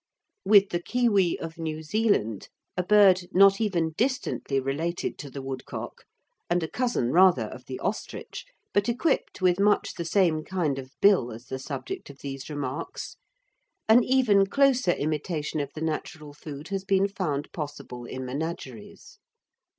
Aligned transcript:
With 0.43 0.69
the 0.69 0.81
kiwi 0.81 1.37
of 1.39 1.59
New 1.59 1.83
Zealand, 1.83 2.49
a 2.75 2.81
bird 2.81 3.27
not 3.33 3.61
even 3.61 3.91
distantly 3.95 4.59
related 4.59 5.15
to 5.19 5.29
the 5.29 5.43
woodcock, 5.43 6.05
and 6.49 6.63
a 6.63 6.67
cousin 6.67 7.11
rather 7.11 7.43
of 7.43 7.65
the 7.65 7.77
ostrich, 7.79 8.47
but 8.73 8.89
equipped 8.89 9.43
with 9.43 9.59
much 9.59 9.93
the 9.93 10.03
same 10.03 10.43
kind 10.43 10.79
of 10.79 10.95
bill 11.03 11.31
as 11.31 11.45
the 11.45 11.59
subject 11.59 12.09
of 12.09 12.17
these 12.23 12.49
remarks, 12.49 13.17
an 13.87 14.03
even 14.03 14.47
closer 14.47 14.89
imitation 14.93 15.59
of 15.59 15.69
the 15.75 15.81
natural 15.83 16.33
food 16.33 16.69
has 16.69 16.83
been 16.83 17.07
found 17.07 17.51
possible 17.53 18.05
in 18.05 18.25
menageries. 18.25 19.19